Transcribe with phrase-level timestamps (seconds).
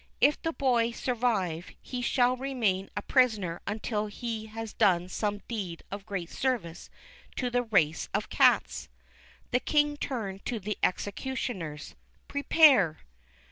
[0.19, 5.83] If the Boy survive, he shall remain a prisoner until he has done some deed
[5.91, 6.89] of great service
[7.35, 8.89] to the race of cats.''
[9.51, 11.93] The King turned to the executioners:
[12.27, 13.01] Prepare."